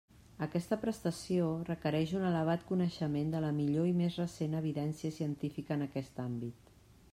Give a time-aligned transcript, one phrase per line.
[0.43, 5.89] Aquesta prestació requereix un elevat coneixement de la millor i més recent evidència científica en
[5.91, 6.77] aquest àmbit.